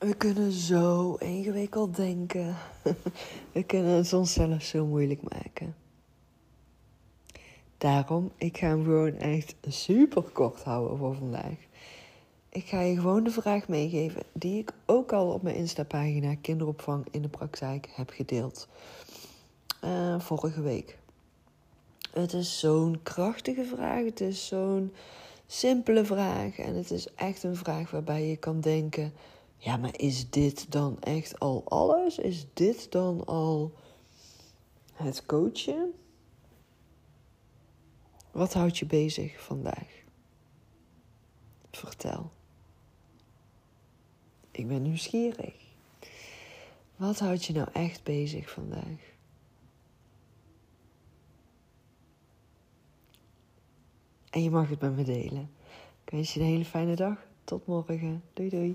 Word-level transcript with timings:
We 0.00 0.14
kunnen 0.14 0.52
zo 0.52 1.14
ingewikkeld 1.14 1.96
denken. 1.96 2.56
We 3.52 3.62
kunnen 3.62 3.92
het 3.92 4.12
ons 4.12 4.32
zelf 4.32 4.62
zo 4.62 4.86
moeilijk 4.86 5.22
maken. 5.22 5.74
Daarom, 7.78 8.30
ik 8.36 8.58
ga 8.58 8.66
hem 8.66 8.84
gewoon 8.84 9.16
echt 9.16 9.54
super 9.68 10.22
kort 10.22 10.62
houden 10.62 10.98
voor 10.98 11.14
vandaag. 11.14 11.56
Ik 12.48 12.64
ga 12.64 12.80
je 12.80 12.94
gewoon 12.94 13.24
de 13.24 13.30
vraag 13.30 13.68
meegeven 13.68 14.22
die 14.32 14.58
ik 14.58 14.72
ook 14.86 15.12
al 15.12 15.32
op 15.32 15.42
mijn 15.42 15.56
Insta-pagina 15.56 16.34
Kinderopvang 16.34 17.06
in 17.10 17.22
de 17.22 17.28
Praktijk 17.28 17.88
heb 17.94 18.10
gedeeld. 18.10 18.68
Uh, 19.84 20.20
vorige 20.20 20.62
week. 20.62 20.98
Het 22.10 22.32
is 22.32 22.58
zo'n 22.58 23.00
krachtige 23.02 23.64
vraag. 23.64 24.04
Het 24.04 24.20
is 24.20 24.46
zo'n 24.46 24.92
simpele 25.46 26.04
vraag. 26.04 26.58
En 26.58 26.74
het 26.74 26.90
is 26.90 27.14
echt 27.14 27.42
een 27.42 27.56
vraag 27.56 27.90
waarbij 27.90 28.26
je 28.26 28.36
kan 28.36 28.60
denken: 28.60 29.12
ja, 29.60 29.76
maar 29.76 29.98
is 29.98 30.30
dit 30.30 30.72
dan 30.72 31.00
echt 31.00 31.38
al 31.38 31.62
alles? 31.68 32.18
Is 32.18 32.46
dit 32.52 32.92
dan 32.92 33.26
al 33.26 33.72
het 34.92 35.26
coachen? 35.26 35.92
Wat 38.30 38.52
houdt 38.52 38.78
je 38.78 38.86
bezig 38.86 39.40
vandaag? 39.40 39.88
Vertel. 41.70 42.30
Ik 44.50 44.68
ben 44.68 44.82
nieuwsgierig. 44.82 45.54
Wat 46.96 47.18
houdt 47.18 47.44
je 47.44 47.52
nou 47.52 47.68
echt 47.72 48.02
bezig 48.02 48.50
vandaag? 48.50 49.14
En 54.30 54.42
je 54.42 54.50
mag 54.50 54.68
het 54.68 54.80
met 54.80 54.96
me 54.96 55.04
delen. 55.04 55.50
Ik 56.04 56.10
wens 56.10 56.34
je 56.34 56.40
een 56.40 56.46
hele 56.46 56.64
fijne 56.64 56.96
dag. 56.96 57.26
Tot 57.44 57.66
morgen. 57.66 58.22
Doei 58.32 58.48
doei. 58.48 58.74